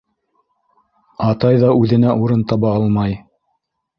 [1.25, 3.17] Атай ҙа үҙенә урын таба алмай.